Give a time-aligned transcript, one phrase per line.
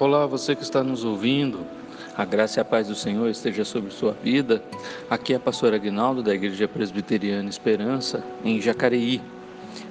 [0.00, 1.66] Olá, você que está nos ouvindo.
[2.16, 4.62] A graça e a paz do Senhor esteja sobre sua vida.
[5.10, 9.20] Aqui é a pastora Aguinaldo da Igreja Presbiteriana Esperança, em Jacareí.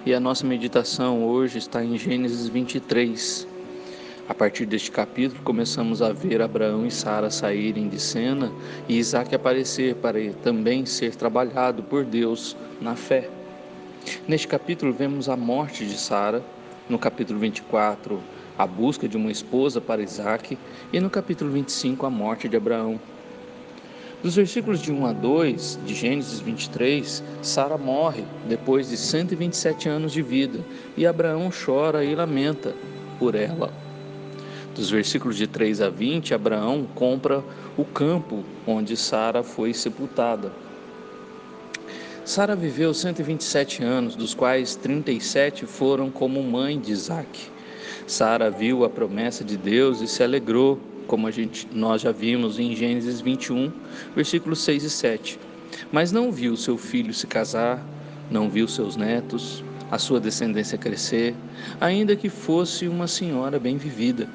[0.05, 3.45] E a nossa meditação hoje está em Gênesis 23.
[4.29, 8.49] A partir deste capítulo, começamos a ver Abraão e Sara saírem de cena
[8.87, 13.29] e Isaac aparecer para também ser trabalhado por Deus na fé.
[14.25, 16.41] Neste capítulo, vemos a morte de Sara.
[16.87, 18.23] No capítulo 24,
[18.57, 20.57] a busca de uma esposa para Isaac,
[20.91, 22.99] e no capítulo 25, a morte de Abraão.
[24.23, 30.11] Dos versículos de 1 a 2 de Gênesis 23, Sara morre depois de 127 anos
[30.11, 30.59] de vida,
[30.97, 32.73] e Abraão chora e lamenta
[33.19, 33.71] por ela.
[34.73, 37.43] Dos versículos de 3 a 20, Abraão compra
[37.77, 40.51] o campo onde Sara foi sepultada.
[42.25, 47.49] Sara viveu 127 anos, dos quais 37 foram como mãe de Isaac.
[48.07, 52.57] Sara viu a promessa de Deus e se alegrou, como a gente, nós já vimos
[52.57, 53.69] em Gênesis 21,
[54.15, 55.39] versículos 6 e 7.
[55.91, 57.85] Mas não viu seu filho se casar,
[58.31, 61.35] não viu seus netos, a sua descendência crescer,
[61.81, 64.29] ainda que fosse uma senhora bem vivida.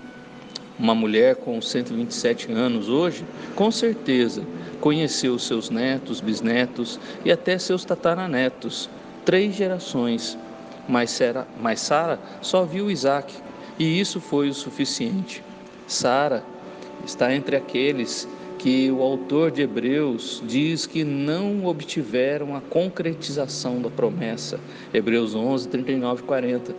[0.79, 4.43] Uma mulher com 127 anos hoje, com certeza,
[4.83, 8.91] conheceu seus netos, bisnetos e até seus tataranetos,
[9.25, 10.37] três gerações.
[10.87, 11.11] Mas
[11.81, 13.33] Sara só viu Isaac,
[13.79, 15.43] e isso foi o suficiente.
[15.87, 16.45] Sara
[17.05, 18.29] está entre aqueles
[18.59, 24.61] que o autor de Hebreus diz que não obtiveram a concretização da promessa.
[24.95, 26.77] Hebreus 11, 39 e 40.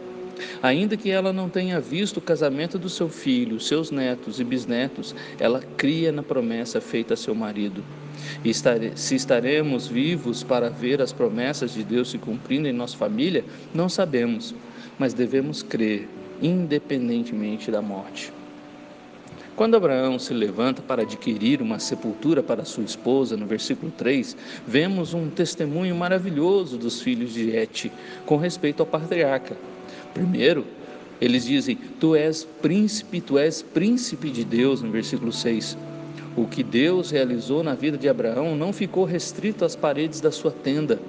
[0.61, 5.13] Ainda que ela não tenha visto o casamento do seu filho, seus netos e bisnetos,
[5.39, 7.83] ela cria na promessa feita a seu marido.
[8.45, 13.43] E se estaremos vivos para ver as promessas de Deus se cumprindo em nossa família,
[13.73, 14.55] não sabemos,
[14.97, 16.07] mas devemos crer
[16.43, 18.31] independentemente da morte.
[19.55, 24.35] Quando Abraão se levanta para adquirir uma sepultura para sua esposa, no versículo 3,
[24.67, 27.91] vemos um testemunho maravilhoso dos filhos de Et
[28.25, 29.55] com respeito ao patriarca.
[30.11, 30.65] Primeiro,
[31.21, 35.77] eles dizem: Tu és príncipe, tu és príncipe de Deus, no versículo 6.
[36.35, 40.49] O que Deus realizou na vida de Abraão não ficou restrito às paredes da sua
[40.49, 40.99] tenda.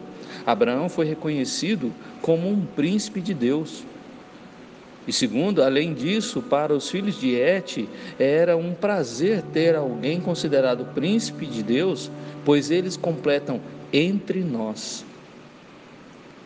[0.44, 1.90] Abraão foi reconhecido
[2.20, 3.84] como um príncipe de Deus.
[5.06, 7.86] E segundo, além disso, para os filhos de Et,
[8.18, 12.10] era um prazer ter alguém considerado príncipe de Deus,
[12.44, 13.60] pois eles completam
[13.92, 15.04] entre nós.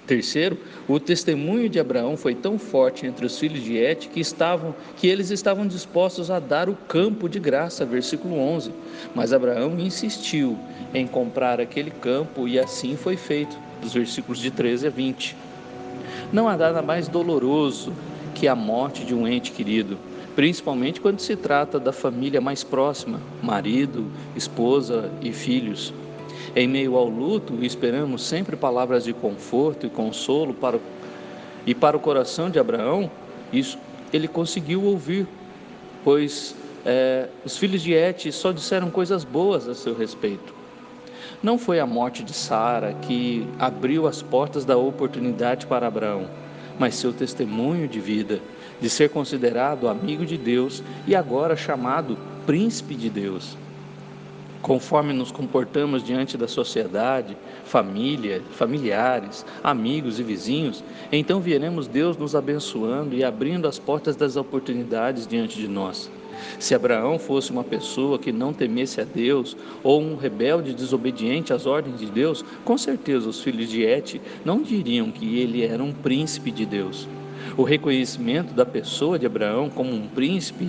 [0.09, 0.57] Terceiro,
[0.89, 5.07] o testemunho de Abraão foi tão forte entre os filhos de Et que estavam que
[5.07, 8.73] eles estavam dispostos a dar o campo de graça, versículo 11.
[9.15, 10.59] Mas Abraão insistiu
[10.95, 15.37] em comprar aquele campo e assim foi feito, dos versículos de 13 a 20.
[16.33, 17.93] Não há nada mais doloroso
[18.39, 19.99] que a morte de um ente querido,
[20.37, 24.07] principalmente quando se trata da família mais próxima, marido,
[24.37, 25.93] esposa e filhos.
[26.55, 30.79] Em meio ao luto, esperamos sempre palavras de conforto e consolo para
[31.67, 33.11] e para o coração de Abraão,
[33.53, 33.77] isso
[34.11, 35.27] ele conseguiu ouvir,
[36.03, 36.55] pois
[36.87, 40.55] é, os filhos de Et só disseram coisas boas a seu respeito.
[41.43, 46.27] Não foi a morte de Sara que abriu as portas da oportunidade para Abraão
[46.79, 48.41] mas seu testemunho de vida,
[48.81, 52.17] de ser considerado amigo de Deus e agora chamado
[52.47, 53.57] príncipe de Deus.
[54.63, 62.35] Conforme nos comportamos diante da sociedade, família, familiares, amigos e vizinhos, então veremos Deus nos
[62.35, 66.11] abençoando e abrindo as portas das oportunidades diante de nós.
[66.59, 71.67] Se Abraão fosse uma pessoa que não temesse a Deus ou um rebelde desobediente às
[71.67, 75.93] ordens de Deus, com certeza os filhos de Et não diriam que ele era um
[75.93, 77.09] príncipe de Deus.
[77.57, 80.69] O reconhecimento da pessoa de Abraão como um príncipe,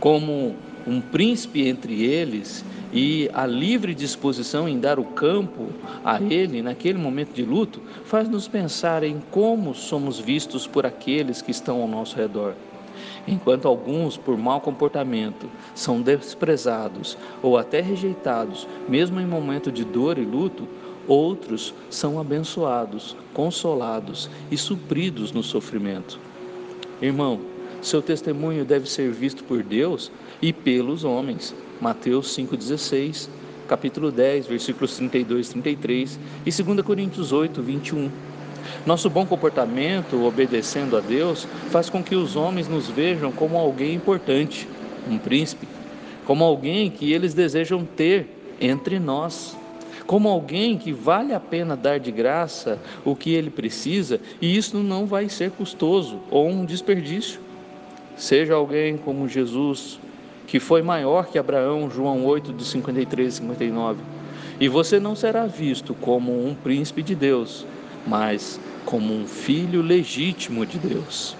[0.00, 0.54] como
[0.86, 5.68] um príncipe entre eles, e a livre disposição em dar o campo
[6.04, 11.50] a ele naquele momento de luto, faz-nos pensar em como somos vistos por aqueles que
[11.50, 12.54] estão ao nosso redor.
[13.26, 20.18] Enquanto alguns, por mau comportamento, são desprezados ou até rejeitados, mesmo em momento de dor
[20.18, 20.68] e luto,
[21.06, 26.18] outros são abençoados, consolados e supridos no sofrimento.
[27.00, 27.40] Irmão,
[27.82, 31.54] seu testemunho deve ser visto por Deus e pelos homens.
[31.80, 33.28] Mateus 5,16,
[33.68, 38.10] capítulo 10, versículos 32 e 33 e 2 Coríntios 8, 21.
[38.86, 43.94] Nosso bom comportamento, obedecendo a Deus, faz com que os homens nos vejam como alguém
[43.94, 44.68] importante,
[45.08, 45.66] um príncipe,
[46.24, 48.28] como alguém que eles desejam ter
[48.60, 49.56] entre nós,
[50.06, 54.78] como alguém que vale a pena dar de graça o que ele precisa, e isso
[54.78, 57.40] não vai ser custoso ou um desperdício.
[58.16, 59.98] Seja alguém como Jesus,
[60.46, 64.02] que foi maior que Abraão, João 8, de 53 e 59.
[64.60, 67.66] E você não será visto como um príncipe de Deus,
[68.06, 71.36] mas como um filho legítimo de Deus.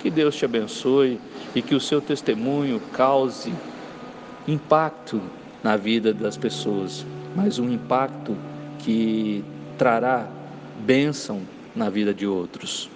[0.00, 1.18] Que Deus te abençoe
[1.54, 3.52] e que o seu testemunho cause
[4.46, 5.20] impacto
[5.62, 7.04] na vida das pessoas,
[7.34, 8.36] mas um impacto
[8.78, 9.44] que
[9.76, 10.28] trará
[10.78, 11.42] bênção
[11.74, 12.88] na vida de outros.